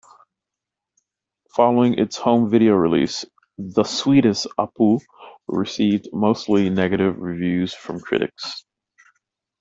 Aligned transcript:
Following 1.55 1.99
its 1.99 2.17
home 2.17 2.49
video 2.49 2.73
release, 2.73 3.23
"The 3.59 3.83
Sweetest 3.83 4.47
Apu" 4.57 4.99
received 5.47 6.09
mostly 6.11 6.71
negative 6.71 7.19
reviews 7.19 7.75
from 7.75 7.99
critics. 7.99 8.65